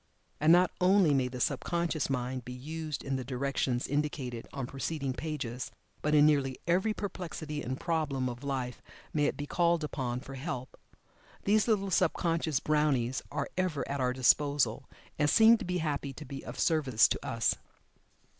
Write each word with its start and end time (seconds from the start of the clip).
And 0.39 0.51
not 0.51 0.71
only 0.81 1.13
may 1.13 1.27
the 1.27 1.39
sub 1.39 1.59
conscious 1.59 2.09
mind 2.09 2.43
be 2.43 2.53
used 2.53 3.03
in 3.03 3.17
the 3.17 3.23
directions 3.23 3.85
indicated 3.87 4.47
on 4.51 4.65
preceding 4.65 5.13
pages, 5.13 5.69
but 6.01 6.15
in 6.15 6.25
nearly 6.25 6.57
every 6.65 6.91
perplexity 6.91 7.61
and 7.61 7.79
problem 7.79 8.27
of 8.27 8.43
life 8.43 8.81
may 9.13 9.25
it 9.25 9.37
be 9.37 9.45
called 9.45 9.83
upon 9.83 10.19
for 10.19 10.33
help. 10.33 10.75
These 11.43 11.67
little 11.67 11.91
sub 11.91 12.13
conscious 12.13 12.59
brownies 12.59 13.21
are 13.31 13.47
ever 13.55 13.87
at 13.87 14.01
our 14.01 14.11
disposal, 14.11 14.89
and 15.19 15.29
seem 15.29 15.59
to 15.59 15.65
be 15.65 15.77
happy 15.77 16.13
to 16.13 16.25
be 16.25 16.43
of 16.43 16.57
service 16.59 17.07
to 17.07 17.23
us. 17.23 17.53